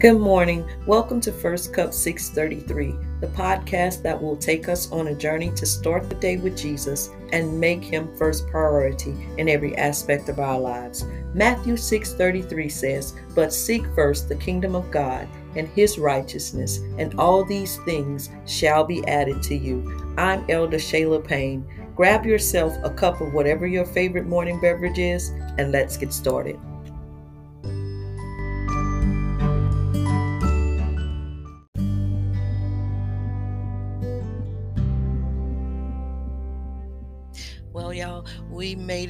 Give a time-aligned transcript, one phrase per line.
[0.00, 0.66] Good morning.
[0.86, 5.66] Welcome to First Cup 633, the podcast that will take us on a journey to
[5.66, 10.58] start the day with Jesus and make him first priority in every aspect of our
[10.58, 11.04] lives.
[11.34, 17.44] Matthew 6:33 says, "But seek first the kingdom of God and his righteousness, and all
[17.44, 19.84] these things shall be added to you."
[20.16, 21.62] I'm Elder Shayla Payne.
[21.94, 26.58] Grab yourself a cup of whatever your favorite morning beverage is and let's get started.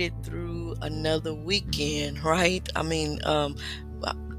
[0.00, 2.66] Made it through another weekend, right?
[2.74, 3.56] I mean, um,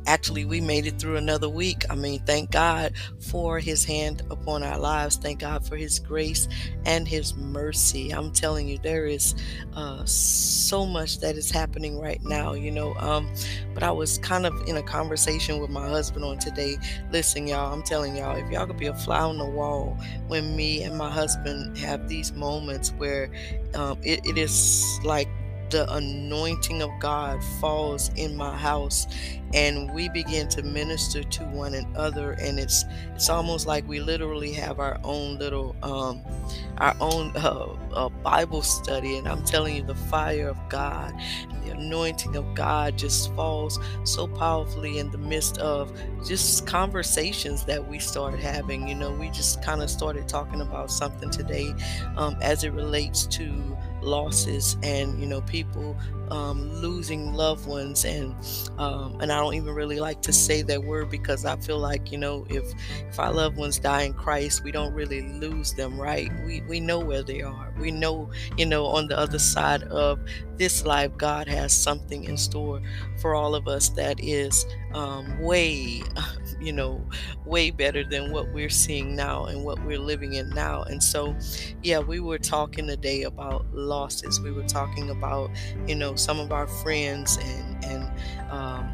[0.07, 1.83] actually we made it through another week.
[1.89, 5.17] I mean thank god for his hand upon our lives.
[5.17, 6.47] Thank god for his grace
[6.85, 8.11] and his mercy.
[8.11, 9.35] I'm telling you there is
[9.75, 13.29] uh, so much that is happening right now you know um,
[13.73, 16.77] but i was kind of in a conversation with my husband on today.
[17.11, 20.55] Listen y'all i'm telling y'all if y'all could be a fly on the wall when
[20.55, 23.29] me and my husband have these moments where
[23.75, 25.27] um, it, it is like
[25.71, 29.07] the anointing of God falls in my house
[29.53, 34.51] and we begin to minister to one another and it's it's almost like we literally
[34.51, 36.21] have our own little um
[36.77, 41.13] our own uh, uh, bible study and i'm telling you the fire of god
[41.65, 45.91] the anointing of god just falls so powerfully in the midst of
[46.25, 48.87] just conversations that we started having.
[48.87, 51.73] You know we just kind of started talking about something today
[52.17, 55.95] um, as it relates to losses and you know people
[56.29, 58.33] um, losing loved ones and
[58.77, 62.11] um, and I don't even really like to say that word because I feel like
[62.11, 62.71] you know if
[63.09, 66.31] if our loved ones die in Christ we don't really lose them right?
[66.45, 67.73] We we know where they are.
[67.77, 70.19] We know you know on the other side of
[70.57, 72.81] this life God has something in store
[73.19, 76.01] for all of us that is um, way
[76.61, 77.07] you know
[77.45, 80.83] way better than what we're seeing now and what we're living in now.
[80.83, 81.35] And so
[81.83, 84.39] yeah we were talking today about losses.
[84.39, 85.51] We were talking about
[85.87, 88.93] you know some of our friends and and um,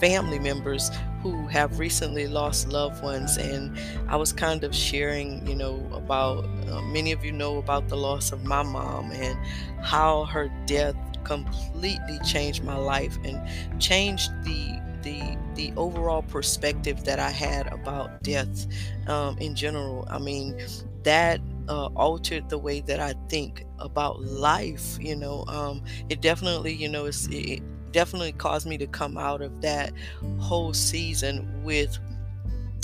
[0.00, 0.90] family members
[1.22, 3.36] who have recently lost loved ones.
[3.38, 7.88] And i was kind of sharing you know about uh, many of you know about
[7.88, 9.38] the loss of my mom and
[9.82, 13.40] how her death completely changed my life and
[13.80, 18.66] changed the the the overall perspective that I had about death
[19.06, 20.04] um, in general.
[20.10, 20.58] I mean,
[21.04, 24.98] that uh, altered the way that I think about life.
[25.00, 27.62] You know, um, it definitely, you know, it's, it
[27.92, 29.92] definitely caused me to come out of that
[30.40, 31.98] whole season with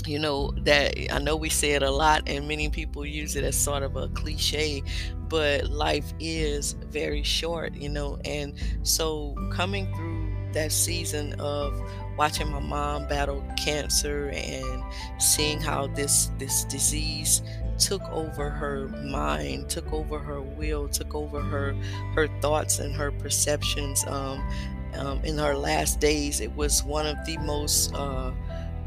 [0.07, 3.45] you know that i know we say it a lot and many people use it
[3.45, 4.83] as sort of a cliche
[5.29, 10.12] but life is very short you know and so coming through
[10.53, 11.81] that season of
[12.17, 14.83] watching my mom battle cancer and
[15.19, 17.43] seeing how this this disease
[17.79, 21.75] took over her mind took over her will took over her
[22.15, 24.47] her thoughts and her perceptions um,
[24.95, 28.31] um, in her last days it was one of the most uh,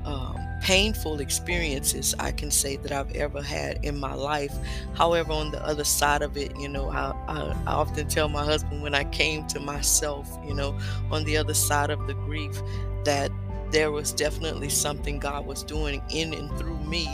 [0.05, 4.51] um, painful experiences I can say that I've ever had in my life.
[4.95, 8.43] However, on the other side of it, you know, I, I, I, often tell my
[8.43, 10.75] husband when I came to myself, you know,
[11.11, 12.59] on the other side of the grief,
[13.03, 13.29] that
[13.69, 17.07] there was definitely something God was doing in and through me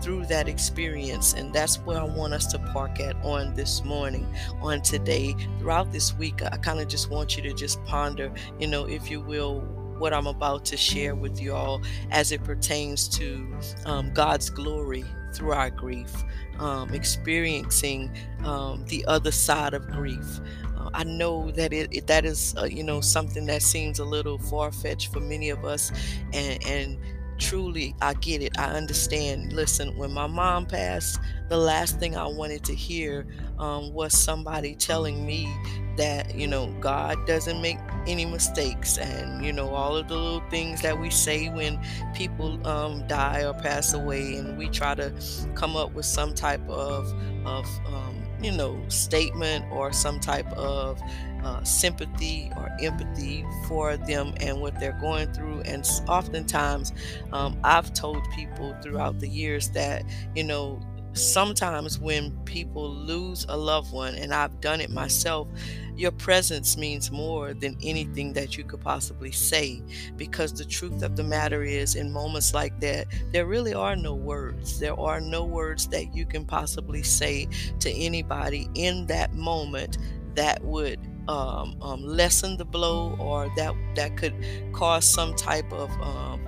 [0.00, 1.34] through that experience.
[1.34, 4.26] And that's where I want us to park at on this morning,
[4.62, 5.36] on today.
[5.58, 9.10] Throughout this week, I kind of just want you to just ponder, you know, if
[9.10, 13.46] you will, what I'm about to share with you all as it pertains to
[13.86, 16.12] um, God's glory through our grief,
[16.58, 18.10] um, experiencing
[18.44, 20.40] um, the other side of grief.
[20.76, 24.04] Uh, I know that it, it that is uh, you know something that seems a
[24.04, 25.90] little far fetched for many of us,
[26.32, 26.98] and and
[27.44, 28.58] truly I get it.
[28.58, 29.52] I understand.
[29.52, 33.26] Listen, when my mom passed, the last thing I wanted to hear
[33.58, 35.54] um, was somebody telling me
[35.96, 40.48] that you know God doesn't make any mistakes, and you know all of the little
[40.48, 41.78] things that we say when
[42.14, 45.12] people um, die or pass away, and we try to
[45.54, 47.12] come up with some type of
[47.44, 50.98] of um, you know statement or some type of
[51.44, 55.60] uh, sympathy or empathy for them and what they're going through.
[55.62, 56.92] And oftentimes,
[57.32, 60.04] um, I've told people throughout the years that,
[60.34, 60.80] you know,
[61.12, 65.48] sometimes when people lose a loved one, and I've done it myself,
[65.96, 69.80] your presence means more than anything that you could possibly say.
[70.16, 74.14] Because the truth of the matter is, in moments like that, there really are no
[74.14, 74.80] words.
[74.80, 77.48] There are no words that you can possibly say
[77.78, 79.98] to anybody in that moment
[80.34, 80.98] that would
[81.28, 84.34] um, um, lessen the blow or that that could
[84.72, 86.40] cause some type of um,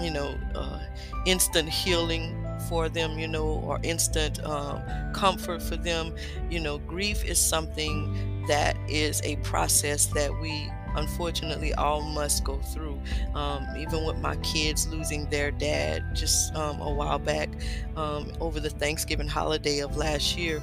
[0.00, 0.80] you know, uh,
[1.26, 2.34] instant healing
[2.68, 4.80] for them, you know, or instant um,
[5.12, 6.14] comfort for them.
[6.50, 12.58] You know, grief is something that is a process that we unfortunately all must go
[12.58, 13.00] through.
[13.34, 17.48] Um, even with my kids losing their dad just um, a while back
[17.96, 20.62] um, over the Thanksgiving holiday of last year,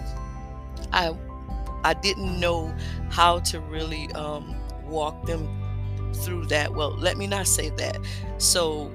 [0.91, 1.15] I
[1.83, 2.73] I didn't know
[3.09, 4.55] how to really um,
[4.85, 5.47] walk them
[6.13, 6.73] through that.
[6.73, 7.97] Well, let me not say that.
[8.37, 8.91] So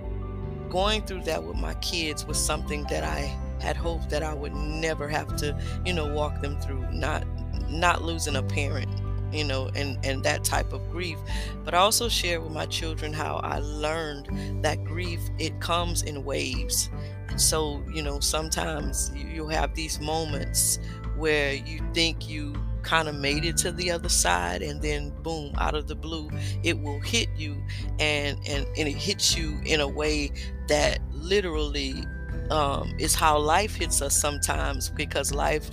[0.69, 4.55] going through that with my kids was something that I had hoped that I would
[4.55, 6.91] never have to, you know, walk them through.
[6.93, 7.25] Not
[7.69, 8.91] not losing a parent
[9.35, 11.19] you know, and, and that type of grief.
[11.65, 16.25] But I also share with my children how I learned that grief, it comes in
[16.25, 16.89] waves.
[17.29, 20.79] And so, you know, sometimes you, will have these moments
[21.17, 22.55] where you think you
[22.85, 26.31] kind of made it to the other side and then boom out of the blue
[26.63, 27.57] it will hit you
[27.99, 30.31] and and, and it hits you in a way
[30.69, 32.05] that literally
[32.51, 35.71] um, is how life hits us sometimes because life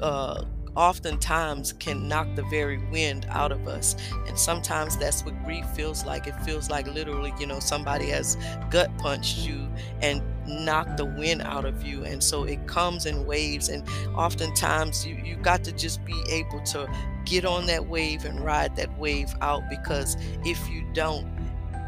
[0.00, 0.44] uh,
[0.76, 3.96] oftentimes can knock the very wind out of us.
[4.26, 6.26] And sometimes that's what grief feels like.
[6.26, 8.36] It feels like literally, you know, somebody has
[8.70, 9.68] gut punched you
[10.00, 12.04] and knocked the wind out of you.
[12.04, 13.68] And so it comes in waves.
[13.68, 16.90] And oftentimes you, you got to just be able to
[17.24, 21.26] get on that wave and ride that wave out because if you don't,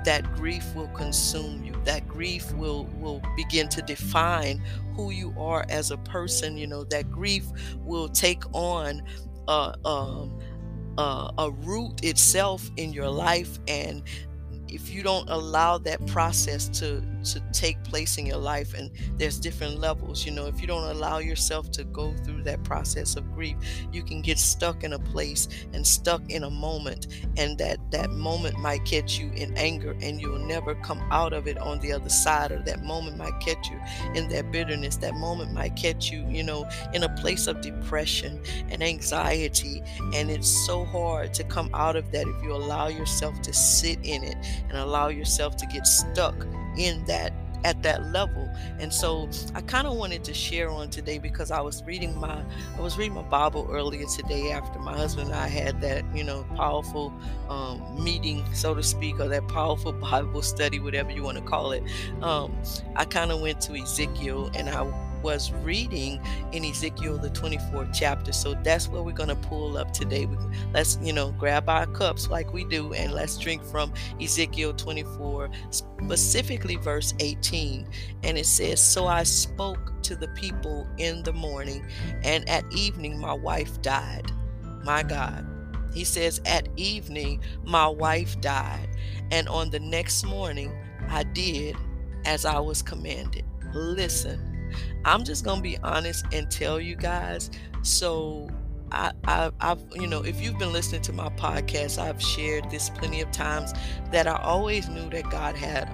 [0.04, 4.62] that grief will consume you that grief will will begin to define
[4.94, 7.46] who you are as a person you know that grief
[7.80, 9.02] will take on
[9.48, 10.38] a, um,
[10.98, 14.02] a, a root itself in your life and
[14.68, 19.38] if you don't allow that process to to take place in your life and there's
[19.38, 23.32] different levels you know if you don't allow yourself to go through that process of
[23.34, 23.56] grief
[23.92, 27.06] you can get stuck in a place and stuck in a moment
[27.36, 31.46] and that that moment might catch you in anger and you'll never come out of
[31.46, 33.80] it on the other side or that moment might catch you
[34.14, 38.40] in that bitterness that moment might catch you you know in a place of depression
[38.70, 39.82] and anxiety
[40.14, 43.98] and it's so hard to come out of that if you allow yourself to sit
[44.02, 44.36] in it
[44.68, 47.32] and allow yourself to get stuck in that
[47.64, 48.48] at that level.
[48.78, 52.42] And so i kind of wanted to share on today because i was reading my
[52.76, 56.22] i was reading my bible earlier today after my husband and i had that you
[56.22, 57.12] know powerful
[57.48, 61.72] um, meeting so to speak or that powerful bible study whatever you want to call
[61.72, 61.82] it.
[62.22, 62.54] Um,
[62.96, 64.82] i kind of went to ezekiel and i
[65.24, 66.20] was reading
[66.52, 68.30] in Ezekiel the 24th chapter.
[68.30, 70.28] So that's where we're going to pull up today.
[70.72, 75.50] Let's, you know, grab our cups like we do and let's drink from Ezekiel 24,
[75.70, 77.88] specifically verse 18.
[78.22, 81.84] And it says, So I spoke to the people in the morning,
[82.22, 84.30] and at evening my wife died.
[84.84, 85.46] My God.
[85.94, 88.90] He says, At evening my wife died,
[89.30, 90.70] and on the next morning
[91.08, 91.76] I did
[92.26, 93.44] as I was commanded.
[93.72, 94.53] Listen
[95.04, 97.50] I'm just gonna be honest and tell you guys.
[97.82, 98.48] So
[98.92, 102.90] I, I, have you know, if you've been listening to my podcast, I've shared this
[102.90, 103.72] plenty of times
[104.12, 105.88] that I always knew that God had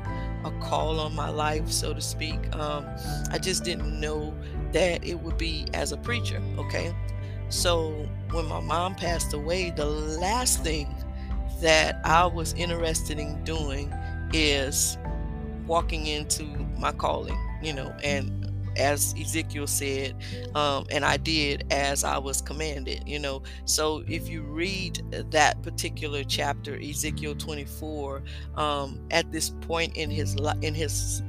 [0.45, 2.55] a call on my life, so to speak.
[2.55, 2.87] Um,
[3.31, 4.35] I just didn't know
[4.73, 6.43] that it would be as a preacher.
[6.59, 6.95] Okay,
[7.49, 7.91] so
[8.33, 10.95] when my mom passed away, the last thing
[11.61, 13.93] that I was interested in doing
[14.33, 14.99] is
[15.67, 16.45] walking into
[16.79, 18.40] my calling, you know, and
[18.77, 20.17] as Ezekiel said,
[20.55, 23.03] um, and I did as I was commanded.
[23.07, 28.23] You know, so if you read that particular chapter, Ezekiel 24,
[28.57, 31.23] um, at this point in his in his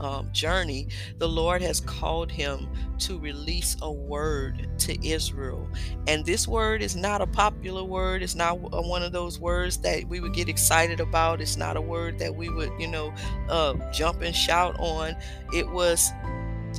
[0.00, 2.68] um, journey, the Lord has called him
[3.00, 5.68] to release a word to Israel.
[6.06, 8.22] And this word is not a popular word.
[8.22, 11.40] It's not one of those words that we would get excited about.
[11.40, 13.12] It's not a word that we would, you know,
[13.48, 15.16] uh, jump and shout on.
[15.52, 16.10] It was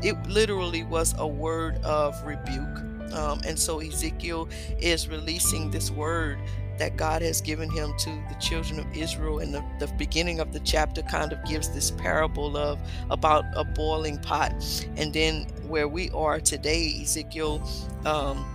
[0.04, 3.14] it literally was a word of rebuke.
[3.14, 6.38] Um, and so Ezekiel is releasing this word
[6.78, 9.40] that God has given him to the children of Israel.
[9.40, 12.80] And the, the beginning of the chapter kind of gives this parable of
[13.10, 14.54] about a boiling pot.
[14.96, 17.62] And then where we are today, Ezekiel
[18.06, 18.46] um,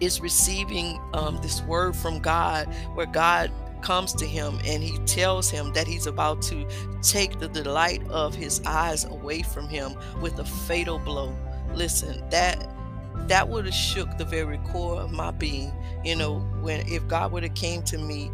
[0.00, 3.50] is receiving um, this word from God, where God
[3.82, 6.66] comes to him and he tells him that he's about to
[7.02, 11.34] take the delight of his eyes away from him with a fatal blow.
[11.74, 12.68] Listen, that
[13.28, 15.72] that would have shook the very core of my being.
[16.04, 18.30] You know, when if God would have came to me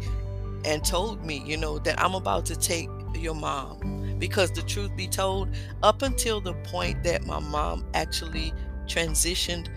[0.65, 4.15] and told me, you know, that I'm about to take your mom.
[4.19, 5.49] Because the truth be told,
[5.83, 8.51] up until the point that my mom actually
[8.87, 9.67] transitioned,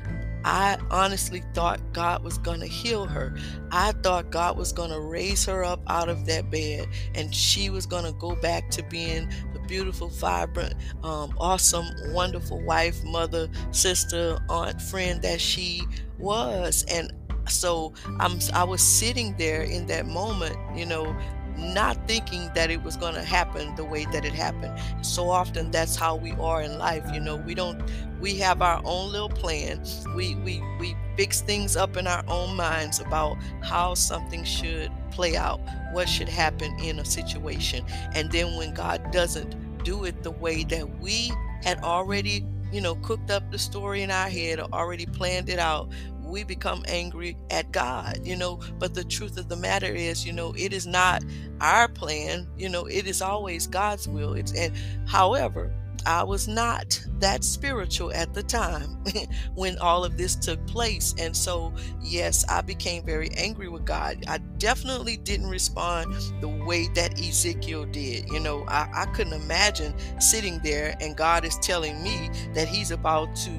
[0.45, 3.35] I honestly thought God was going to heal her.
[3.71, 7.71] I thought God was going to raise her up out of that bed and she
[7.71, 13.49] was going to go back to being the beautiful, vibrant, um, awesome, wonderful wife, mother,
[13.71, 15.83] sister, aunt, friend that she
[16.19, 16.85] was.
[16.91, 17.13] And
[17.49, 21.17] so I'm I was sitting there in that moment, you know,
[21.61, 24.79] not thinking that it was going to happen the way that it happened.
[25.03, 27.37] So often that's how we are in life, you know.
[27.37, 27.83] We don't
[28.21, 29.85] we have our own little plan.
[30.15, 35.37] We we we fix things up in our own minds about how something should play
[35.37, 35.61] out,
[35.93, 37.85] what should happen in a situation.
[38.15, 42.95] And then when God doesn't do it the way that we had already you know,
[42.97, 45.91] cooked up the story in our head or already planned it out,
[46.31, 48.61] we become angry at God, you know.
[48.79, 51.25] But the truth of the matter is, you know, it is not
[51.61, 54.35] our plan, you know, it is always God's will.
[54.35, 54.75] It's and
[55.07, 55.73] however,
[56.07, 59.05] I was not that spiritual at the time
[59.55, 61.15] when all of this took place.
[61.19, 64.25] And so, yes, I became very angry with God.
[64.27, 68.29] I definitely didn't respond the way that Ezekiel did.
[68.31, 72.91] You know, I, I couldn't imagine sitting there and God is telling me that He's
[72.91, 73.51] about to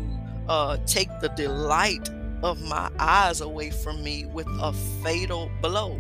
[0.48, 2.10] uh, take the delight
[2.44, 6.00] of my eyes away from me with a fatal blow.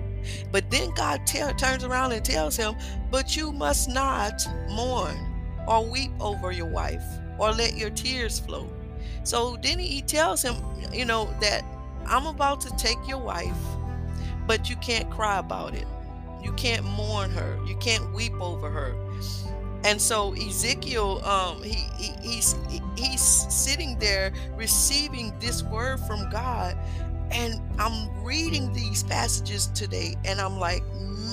[0.51, 2.75] But then God turns around and tells him,
[3.10, 5.17] But you must not mourn
[5.67, 7.03] or weep over your wife
[7.38, 8.69] or let your tears flow.
[9.24, 10.55] So then he tells him,
[10.91, 11.63] you know, that
[12.05, 13.57] I'm about to take your wife,
[14.48, 15.86] but you can't cry about it.
[16.43, 17.60] You can't mourn her.
[17.67, 18.95] You can't weep over her.
[19.83, 22.55] And so Ezekiel, um, he, he he's
[22.95, 26.77] he's sitting there receiving this word from God,
[27.31, 30.83] and I'm reading these passages today, and I'm like,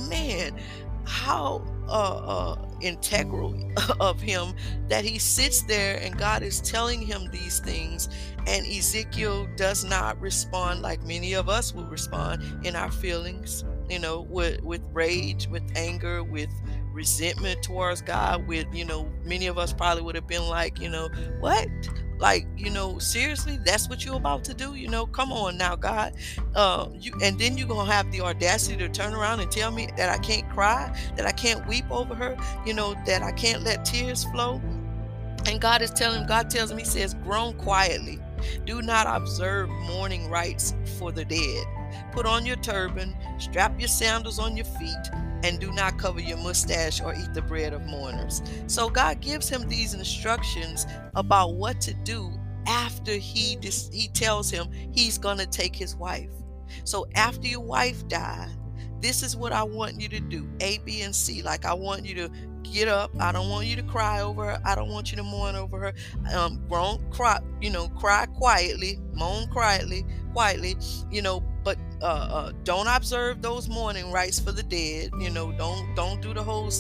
[0.09, 0.59] man,
[1.05, 3.55] how uh, uh, integral
[4.01, 4.55] of him
[4.89, 8.09] that he sits there and God is telling him these things,
[8.47, 13.99] and Ezekiel does not respond like many of us will respond in our feelings, you
[13.99, 16.51] know, with with rage, with anger, with
[16.99, 20.91] resentment towards God with, you know, many of us probably would have been like, you
[20.91, 21.69] know, what?
[22.19, 24.75] Like, you know, seriously, that's what you're about to do?
[24.75, 26.15] You know, come on now, God.
[26.57, 29.89] Uh, you and then you're gonna have the audacity to turn around and tell me
[29.97, 32.37] that I can't cry, that I can't weep over her,
[32.67, 34.61] you know, that I can't let tears flow.
[35.47, 38.19] And God is telling God tells him, He says, groan quietly.
[38.67, 41.65] Do not observe mourning rites for the dead.
[42.11, 45.11] Put on your turban, strap your sandals on your feet,
[45.43, 48.43] and do not cover your mustache or eat the bread of mourners.
[48.67, 52.33] So God gives him these instructions about what to do
[52.67, 56.31] after he dis- he tells him he's going to take his wife.
[56.85, 58.51] So after your wife died,
[59.01, 60.49] this is what I want you to do.
[60.61, 61.43] A, B, and C.
[61.43, 62.31] Like I want you to
[62.63, 63.11] get up.
[63.21, 64.61] I don't want you to cry over her.
[64.65, 65.95] I don't want you to mourn over her.
[66.35, 70.77] Um, groan, cry, you know, cry quietly, moan quietly, quietly,
[71.11, 75.11] you know, but uh, uh, don't observe those mourning rites for the dead.
[75.21, 76.71] You know, don't don't do the whole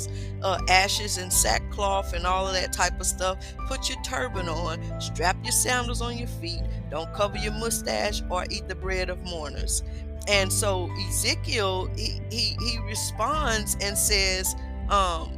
[0.42, 3.36] uh, ashes and sackcloth and all of that type of stuff.
[3.66, 6.62] Put your turban on, strap your sandals on your feet.
[6.90, 9.82] Don't cover your mustache or eat the bread of mourners.
[10.26, 14.56] And so Ezekiel he he, he responds and says,
[14.88, 15.30] um,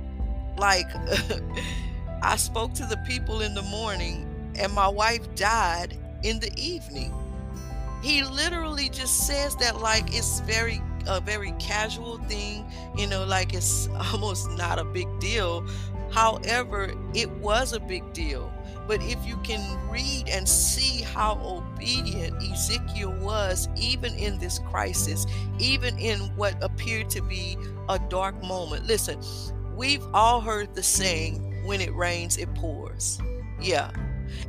[0.59, 0.87] like
[2.23, 7.13] I spoke to the people in the morning, and my wife died in the evening
[8.03, 12.65] he literally just says that like it's very a very casual thing
[12.97, 15.67] you know like it's almost not a big deal
[16.11, 18.53] however it was a big deal
[18.91, 25.27] but if you can read and see how obedient Ezekiel was, even in this crisis,
[25.61, 27.57] even in what appeared to be
[27.89, 28.87] a dark moment.
[28.89, 29.21] Listen,
[29.77, 33.21] we've all heard the saying, when it rains, it pours.
[33.61, 33.93] Yeah.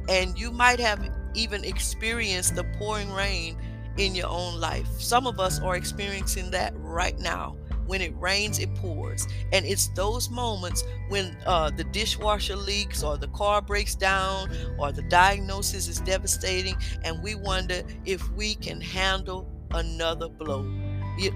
[0.10, 3.58] And you might have even experience the pouring rain
[3.98, 4.88] in your own life.
[5.00, 7.58] Some of us are experiencing that right now.
[7.88, 9.28] When it rains, it pours.
[9.52, 14.94] And it's those moments when uh, the dishwasher leaks, or the car breaks down, or
[14.94, 20.62] the diagnosis is devastating, and we wonder if we can handle another blow.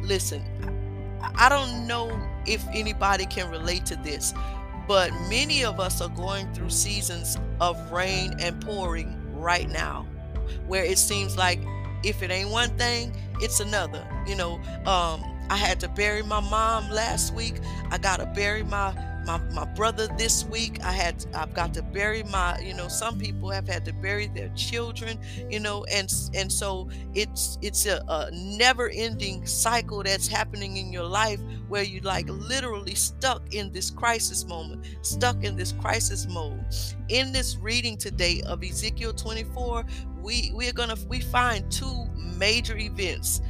[0.02, 0.44] Listen,
[1.36, 4.34] I don't know if anybody can relate to this,
[4.88, 10.06] but many of us are going through seasons of rain and pouring right now
[10.68, 11.60] where it seems like
[12.04, 14.56] if it ain't one thing it's another you know?
[14.86, 17.56] Um i had to bury my mom last week.
[17.92, 18.94] I gotta bury my
[19.26, 23.18] my, my brother this week i had i've got to bury my you know some
[23.18, 28.04] people have had to bury their children you know and and so it's it's a,
[28.08, 33.72] a never ending cycle that's happening in your life where you like literally stuck in
[33.72, 36.64] this crisis moment stuck in this crisis mode.
[37.10, 39.86] In this reading today of ezekiel 24
[40.22, 42.06] we we're gonna we find two
[42.38, 43.42] major events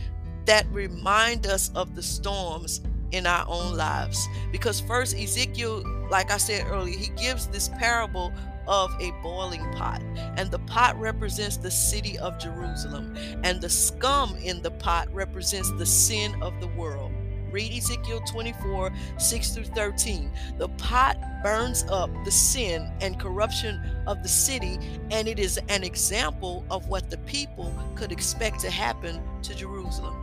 [0.46, 2.82] that remind us of the storms
[3.16, 4.28] in our own lives.
[4.52, 8.34] Because first, Ezekiel like I said earlier, he gives this parable
[8.68, 10.02] of a boiling pot.
[10.38, 13.16] And the pot represents the city of Jerusalem.
[13.44, 17.12] And the scum in the pot represents the sin of the world.
[17.52, 20.30] Read Ezekiel 24 6 through 13.
[20.58, 24.78] The pot burns up the sin and corruption of the city,
[25.10, 30.22] and it is an example of what the people could expect to happen to Jerusalem.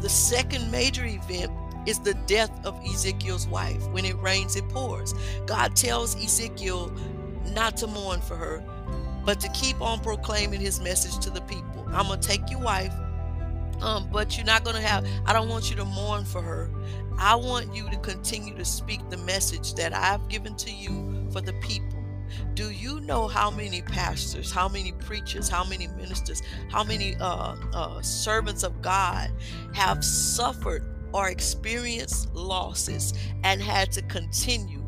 [0.00, 1.52] The second major event
[1.86, 3.86] is the death of Ezekiel's wife.
[3.88, 5.14] When it rains, it pours.
[5.46, 6.92] God tells Ezekiel
[7.54, 8.62] not to mourn for her,
[9.24, 11.86] but to keep on proclaiming his message to the people.
[11.88, 12.94] I'm going to take your wife,
[13.80, 16.70] um, but you're not going to have, I don't want you to mourn for her.
[17.18, 21.40] I want you to continue to speak the message that I've given to you for
[21.40, 22.02] the people.
[22.54, 27.56] Do you know how many pastors, how many preachers, how many ministers, how many uh,
[27.74, 29.30] uh, servants of God
[29.74, 33.14] have suffered or experienced losses
[33.44, 34.82] and had to continue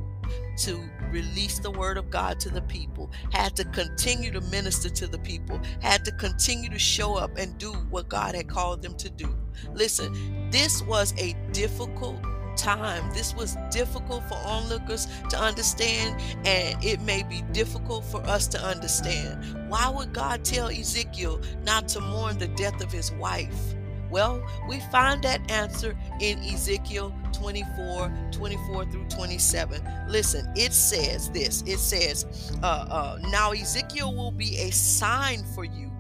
[0.59, 5.07] to release the word of God to the people, had to continue to minister to
[5.07, 8.97] the people, had to continue to show up and do what God had called them
[8.97, 9.35] to do.
[9.73, 12.23] Listen, this was a difficult
[12.57, 13.13] time.
[13.13, 18.61] This was difficult for onlookers to understand, and it may be difficult for us to
[18.61, 19.69] understand.
[19.69, 23.75] Why would God tell Ezekiel not to mourn the death of his wife?
[24.15, 29.83] Well, we find that answer in Ezekiel 24 24 through 27.
[30.07, 35.65] Listen, it says this it says, uh, uh, Now Ezekiel will be a sign for
[35.65, 35.91] you.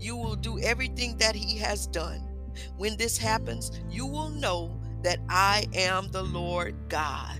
[0.00, 2.26] You will do everything that he has done.
[2.78, 7.38] When this happens, you will know that I am the Lord God.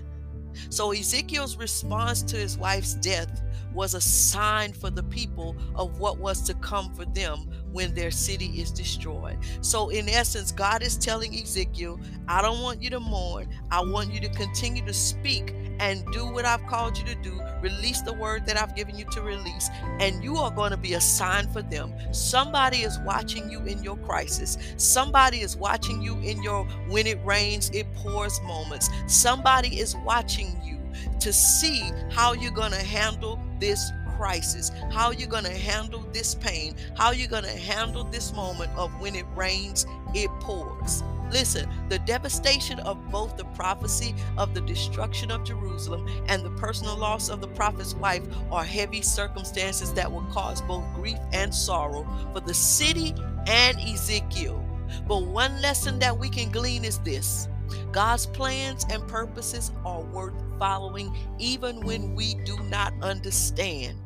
[0.69, 3.41] So Ezekiel's response to his wife's death
[3.73, 8.09] was a sign for the people of what was to come for them when their
[8.09, 9.37] city is destroyed.
[9.61, 13.47] So, in essence, God is telling Ezekiel, I don't want you to mourn.
[13.69, 17.39] I want you to continue to speak and do what I've called you to do.
[17.61, 20.95] Release the word that I've given you to release, and you are going to be
[20.95, 21.93] a sign for them.
[22.11, 24.57] Somebody is watching you in your crisis.
[24.77, 28.89] Somebody is watching you in your when it rains, it pours moments.
[29.05, 30.79] Somebody is watching you
[31.19, 36.35] to see how you're going to handle this crisis, how you're going to handle this
[36.35, 41.03] pain, how you're going to handle this moment of when it rains, it pours.
[41.31, 46.97] Listen, the devastation of both the prophecy of the destruction of Jerusalem and the personal
[46.97, 52.07] loss of the prophet's wife are heavy circumstances that will cause both grief and sorrow
[52.33, 53.13] for the city
[53.47, 54.63] and Ezekiel.
[55.07, 57.49] But one lesson that we can glean is this
[57.91, 63.97] God's plans and purposes are worth following even when we do not understand.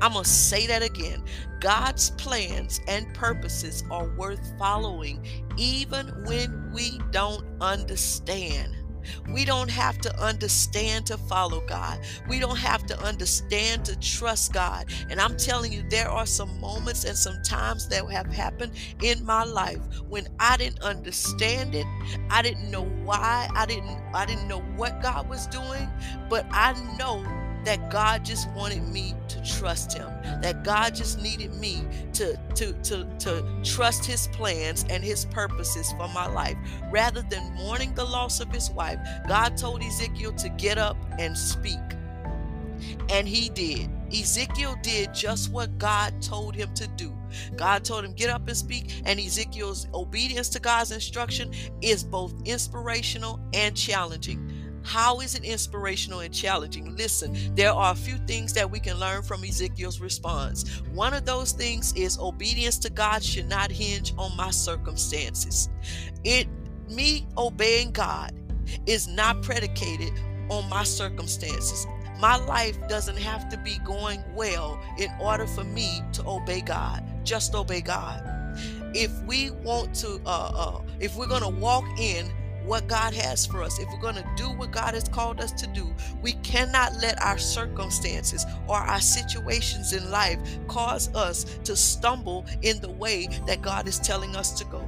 [0.00, 1.22] I'm going to say that again.
[1.60, 5.24] God's plans and purposes are worth following
[5.56, 8.76] even when we don't understand.
[9.28, 12.00] We don't have to understand to follow God.
[12.28, 14.92] We don't have to understand to trust God.
[15.08, 19.24] And I'm telling you, there are some moments and some times that have happened in
[19.24, 21.86] my life when I didn't understand it.
[22.30, 23.48] I didn't know why.
[23.54, 25.88] I didn't I didn't know what God was doing,
[26.28, 27.24] but I know
[27.64, 30.08] that God just wanted me to trust him
[30.42, 31.82] that God just needed me
[32.14, 36.56] to to to to trust his plans and his purposes for my life
[36.90, 41.36] rather than mourning the loss of his wife God told Ezekiel to get up and
[41.36, 41.78] speak
[43.10, 47.16] and he did Ezekiel did just what God told him to do.
[47.56, 49.02] God told him, Get up and speak.
[49.04, 54.59] And Ezekiel's obedience to God's instruction is both inspirational and challenging.
[54.82, 56.96] How is it inspirational and challenging?
[56.96, 60.82] Listen, there are a few things that we can learn from Ezekiel's response.
[60.92, 65.68] One of those things is obedience to God should not hinge on my circumstances.
[66.24, 66.48] It
[66.88, 68.32] me obeying God
[68.86, 70.12] is not predicated
[70.48, 71.86] on my circumstances.
[72.18, 77.02] My life doesn't have to be going well in order for me to obey God.
[77.24, 78.22] Just obey God.
[78.94, 82.30] If we want to, uh, uh, if we're going to walk in
[82.64, 85.52] what God has for us, if we're going to do what God has called us
[85.52, 85.92] to do,
[86.22, 92.80] we cannot let our circumstances or our situations in life cause us to stumble in
[92.80, 94.86] the way that God is telling us to go.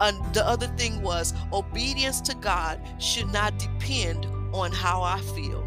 [0.00, 5.64] And the other thing was obedience to God should not depend on how I feel.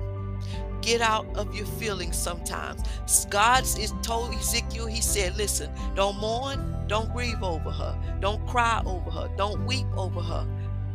[0.82, 2.84] Get out of your feelings sometimes.
[3.30, 8.82] God is told Ezekiel, he said, listen, don't mourn, don't grieve over her, don't cry
[8.86, 10.48] over her, don't weep over her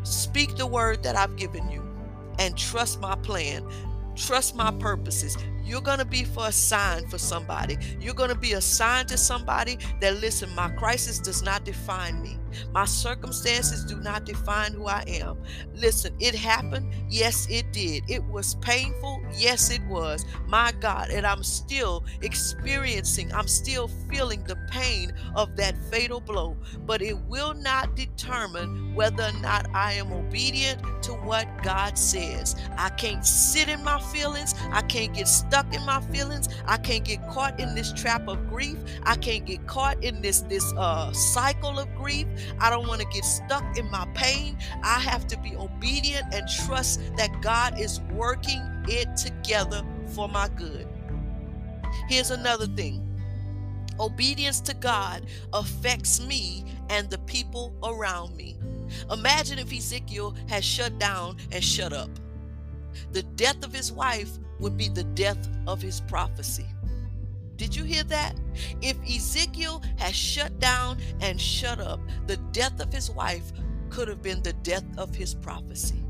[0.05, 1.83] Speak the word that I've given you
[2.39, 3.67] and trust my plan.
[4.15, 5.37] Trust my purposes.
[5.65, 7.79] You're going to be for a sign for somebody.
[8.01, 12.23] You're going to be a sign to somebody that, listen, my crisis does not define
[12.23, 12.39] me.
[12.73, 15.39] My circumstances do not define who I am.
[15.75, 16.93] Listen, it happened.
[17.09, 18.05] Yes, it did.
[18.09, 19.23] It was painful.
[19.37, 20.25] Yes, it was.
[20.47, 21.11] My God.
[21.11, 26.57] And I'm still experiencing, I'm still feeling the pain of that fatal blow.
[26.87, 32.55] But it will not determine whether or not I am obedient to what God says.
[32.77, 34.55] I can't sit in my feelings.
[34.71, 36.49] I can't get stuck in my feelings.
[36.67, 38.77] I can't get caught in this trap of grief.
[39.05, 42.27] I can't get caught in this this uh cycle of grief.
[42.61, 44.59] I don't want to get stuck in my pain.
[44.83, 50.49] I have to be obedient and trust that God is working it together for my
[50.49, 50.89] good.
[52.09, 53.01] Here's another thing
[54.01, 58.57] obedience to God affects me and the people around me.
[59.11, 62.11] Imagine if Ezekiel had shut down and shut up.
[63.13, 66.67] The death of his wife would be the death of his prophecy.
[67.57, 68.35] Did you hear that?
[68.83, 73.53] If Ezekiel had shut down and shut up, the death of his wife
[73.91, 76.03] could have been the death of his prophecy.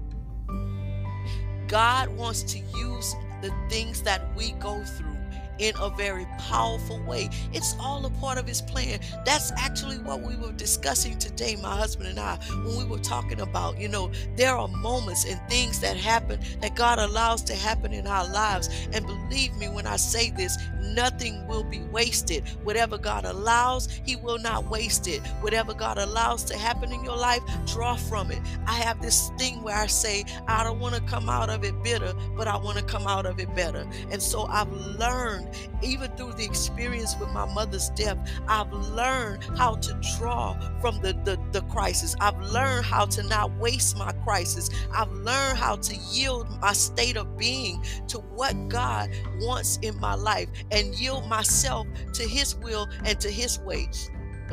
[1.69, 5.14] God wants to use the things that we go through
[5.59, 7.31] in a very powerful way.
[7.53, 9.01] It's all a part of his plan.
[9.25, 13.41] That's actually what we were discussing today, my husband and I, when we were talking
[13.41, 17.93] about, you know, there are moments and things that happen that God allows to happen
[17.93, 18.69] in our lives.
[18.93, 22.47] And believe me when I say this, nothing will be wasted.
[22.63, 25.21] Whatever God allows, He will not waste it.
[25.41, 28.41] Whatever God allows to happen in your life, draw from it.
[28.67, 31.75] I have this thing where I say, I don't want to come out of it
[31.83, 33.87] bitter, but I want to come out of it better.
[34.11, 39.45] And so I've learned learned, even through the experience with my mother's death, I've learned
[39.57, 42.17] how to draw from the, the, the crisis.
[42.21, 44.71] I've learned how to not waste my crisis.
[44.93, 50.15] I've learned how to yield my state of being to what God wants in my
[50.15, 53.89] life and yield myself to His will and to His way.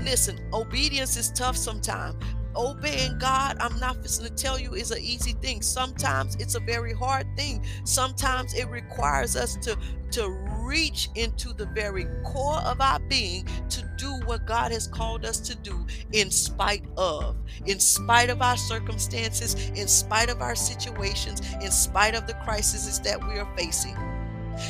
[0.01, 2.15] Listen, obedience is tough sometimes,
[2.55, 5.61] obeying God, I'm not going to tell you is an easy thing.
[5.61, 7.63] Sometimes it's a very hard thing.
[7.83, 9.77] Sometimes it requires us to
[10.11, 10.29] to
[10.61, 15.39] reach into the very core of our being to do what God has called us
[15.39, 21.41] to do in spite of, in spite of our circumstances, in spite of our situations,
[21.61, 23.95] in spite of the crises that we are facing.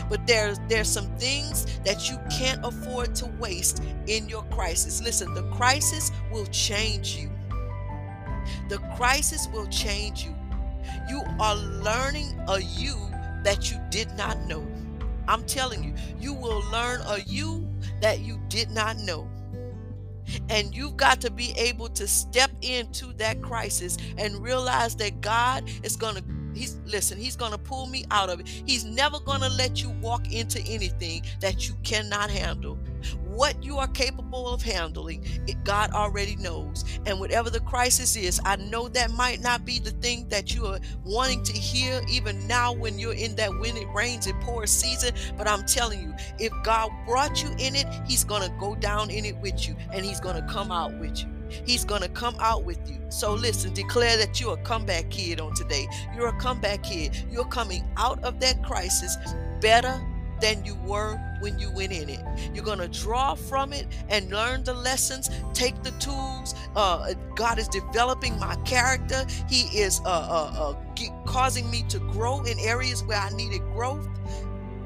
[0.10, 5.02] But there's there's some things that you can't afford to waste in your crisis.
[5.02, 7.31] Listen, the crisis will change you.
[8.72, 10.34] The crisis will change you.
[11.10, 12.96] You are learning a you
[13.44, 14.66] that you did not know.
[15.28, 17.68] I'm telling you, you will learn a you
[18.00, 19.28] that you did not know.
[20.48, 25.70] And you've got to be able to step into that crisis and realize that God
[25.84, 28.48] is going to He's listen, he's going to pull me out of it.
[28.48, 32.78] He's never going to let you walk into anything that you cannot handle.
[33.32, 36.84] What you are capable of handling, it, God already knows.
[37.06, 40.66] And whatever the crisis is, I know that might not be the thing that you
[40.66, 44.70] are wanting to hear even now when you're in that when it rains, it pours
[44.70, 45.14] season.
[45.38, 49.10] But I'm telling you, if God brought you in it, He's going to go down
[49.10, 51.28] in it with you and He's going to come out with you.
[51.66, 52.98] He's going to come out with you.
[53.10, 55.88] So listen, declare that you're a comeback kid on today.
[56.16, 57.26] You're a comeback kid.
[57.30, 59.18] You're coming out of that crisis
[59.62, 60.02] better
[60.42, 62.24] than you were when you went in it.
[62.54, 66.56] You're going to draw from it and learn the lessons, take the tools.
[66.76, 69.26] Uh, God is developing my character.
[69.50, 70.76] He is uh, uh, uh
[71.26, 74.08] causing me to grow in areas where I needed growth.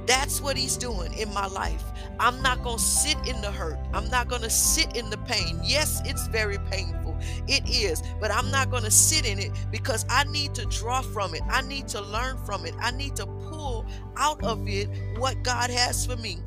[0.06, 1.84] That's what he's doing in my life.
[2.20, 3.80] I'm not going to sit in the hurt.
[3.94, 5.60] I'm not going to sit in the pain.
[5.64, 7.05] Yes, it's very painful.
[7.48, 8.02] It is.
[8.20, 11.42] But I'm not going to sit in it because I need to draw from it.
[11.50, 12.74] I need to learn from it.
[12.80, 13.86] I need to pull
[14.18, 16.38] out of it what God has for me.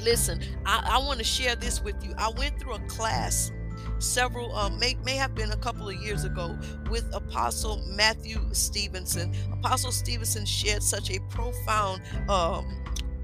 [0.00, 2.14] Listen, I, I want to share this with you.
[2.18, 3.52] I went through a class
[3.98, 6.56] several um, may, may have been a couple of years ago
[6.90, 12.66] with apostle matthew stevenson apostle stevenson shared such a profound um,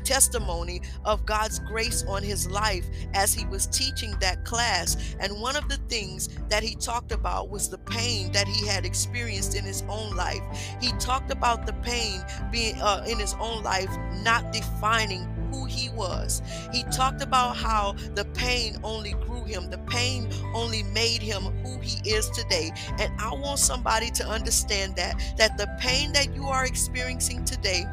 [0.02, 5.16] testimony of God's grace on his life as he was teaching that class.
[5.20, 8.84] And one of the things that he talked about was the pain that he had
[8.84, 10.42] experienced in his own life.
[10.80, 13.90] He talked about the pain being uh, in his own life
[14.22, 16.42] not defining who he was.
[16.72, 21.78] He talked about how the pain only grew him, the pain only made him who
[21.80, 22.72] he is today.
[22.98, 27.84] And I want somebody to understand that that the pain that you are experiencing today,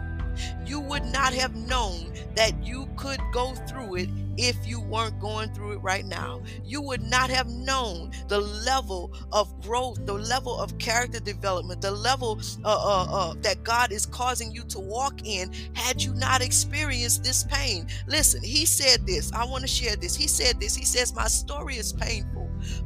[0.65, 5.53] you would not have known that you could go through it if you weren't going
[5.53, 6.41] through it right now.
[6.63, 11.91] You would not have known the level of growth, the level of character development, the
[11.91, 16.41] level uh, uh, uh, that God is causing you to walk in had you not
[16.41, 17.87] experienced this pain.
[18.07, 19.31] Listen, he said this.
[19.33, 20.15] I want to share this.
[20.15, 20.73] He said this.
[20.73, 22.38] He says, My story is painful,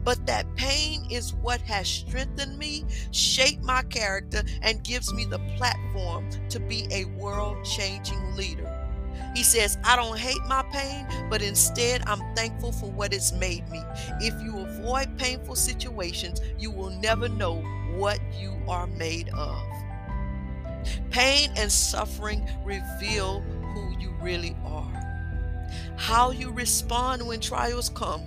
[0.04, 5.39] but that pain is what has strengthened me, shaped my character, and gives me the
[5.58, 8.70] platform to be a world changing leader.
[9.36, 13.68] He says, I don't hate my pain, but instead I'm thankful for what it's made
[13.70, 13.82] me.
[14.20, 17.62] If you avoid painful situations, you will never know
[17.96, 19.63] what you are made of.
[21.12, 24.92] Pain and suffering reveal who you really are.
[25.96, 28.24] How you respond when trials come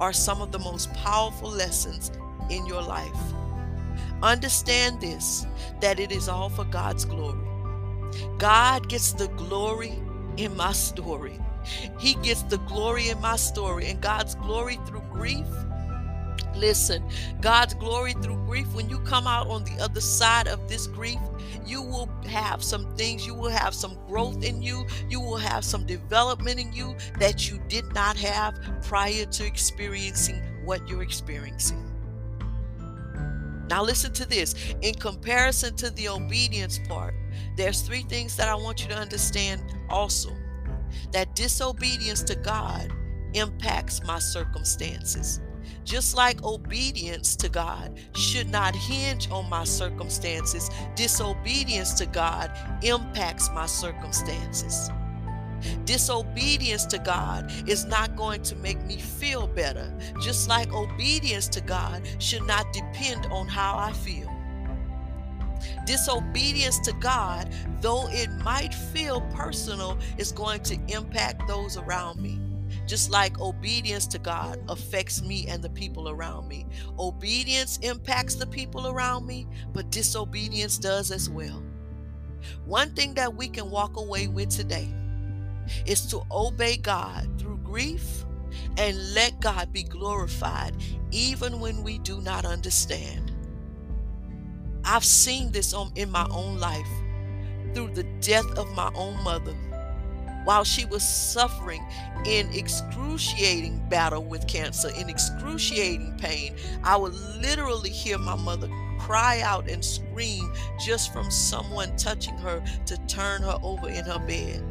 [0.00, 2.10] are some of the most powerful lessons
[2.48, 3.22] in your life.
[4.22, 5.46] Understand this
[5.80, 7.38] that it is all for God's glory.
[8.38, 9.94] God gets the glory
[10.36, 11.38] in my story.
[11.98, 15.46] He gets the glory in my story, and God's glory through grief.
[16.54, 17.02] Listen,
[17.40, 21.18] God's glory through grief, when you come out on the other side of this grief,
[21.64, 25.64] you will have some things, you will have some growth in you, you will have
[25.64, 31.86] some development in you that you did not have prior to experiencing what you're experiencing.
[33.68, 34.74] Now, listen to this.
[34.82, 37.14] In comparison to the obedience part,
[37.56, 40.30] there's three things that I want you to understand also
[41.12, 42.90] that disobedience to God
[43.34, 45.40] impacts my circumstances.
[45.84, 52.50] Just like obedience to God should not hinge on my circumstances, disobedience to God
[52.82, 54.90] impacts my circumstances.
[55.84, 61.60] Disobedience to God is not going to make me feel better, just like obedience to
[61.60, 64.30] God should not depend on how I feel.
[65.84, 72.40] Disobedience to God, though it might feel personal, is going to impact those around me.
[72.90, 76.66] Just like obedience to God affects me and the people around me.
[76.98, 81.62] Obedience impacts the people around me, but disobedience does as well.
[82.64, 84.92] One thing that we can walk away with today
[85.86, 88.24] is to obey God through grief
[88.76, 90.74] and let God be glorified
[91.12, 93.30] even when we do not understand.
[94.84, 96.90] I've seen this on, in my own life
[97.72, 99.54] through the death of my own mother
[100.44, 101.84] while she was suffering
[102.24, 106.54] in excruciating battle with cancer, in excruciating pain.
[106.82, 110.52] I would literally hear my mother cry out and scream
[110.84, 114.62] just from someone touching her to turn her over in her bed.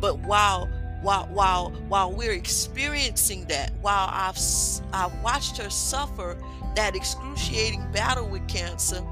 [0.00, 0.68] But while
[1.02, 4.38] while while while we're experiencing that, while I've
[4.92, 6.36] I've watched her suffer
[6.76, 9.02] that excruciating battle with cancer,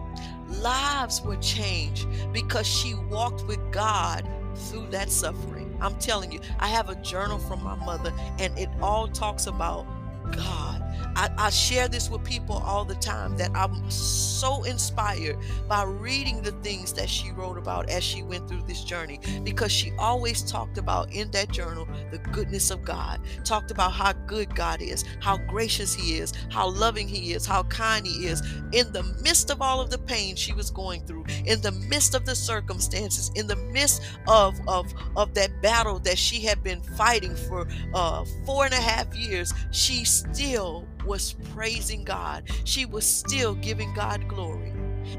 [0.48, 4.28] lives were changed because she walked with God
[4.60, 5.76] through that suffering.
[5.80, 9.86] I'm telling you, I have a journal from my mother, and it all talks about
[10.32, 10.79] God.
[11.16, 15.36] I, I, share this with people all the time that I'm so inspired
[15.68, 19.72] by reading the things that she wrote about as she went through this journey because
[19.72, 24.54] she always talked about in that journal the goodness of God, talked about how good
[24.54, 28.40] God is, how gracious He is, how loving He is, how kind He is.
[28.72, 32.14] In the midst of all of the pain she was going through, in the midst
[32.14, 36.80] of the circumstances, in the midst of, of, of that battle that she had been
[36.80, 42.44] fighting for uh, four and a half years, she still was praising God.
[42.64, 44.72] She was still giving God glory.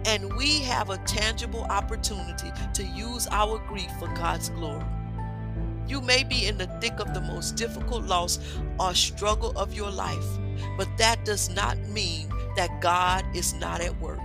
[0.05, 4.85] And we have a tangible opportunity to use our grief for God's glory.
[5.87, 8.39] You may be in the thick of the most difficult loss
[8.79, 10.25] or struggle of your life,
[10.77, 14.19] but that does not mean that God is not at work.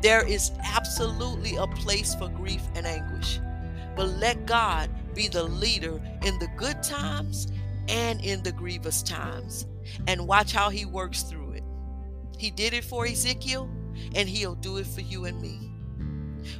[0.00, 3.38] There is absolutely a place for grief and anguish,
[3.94, 7.46] but let God be the leader in the good times
[7.88, 9.66] and in the grievous times
[10.06, 11.64] and watch how he works through it.
[12.38, 13.70] He did it for Ezekiel,
[14.14, 15.70] and he'll do it for you and me.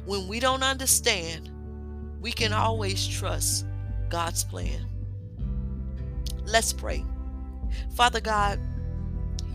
[0.05, 1.49] When we don't understand,
[2.21, 3.65] we can always trust
[4.09, 4.87] God's plan.
[6.45, 7.03] Let's pray.
[7.95, 8.59] Father God,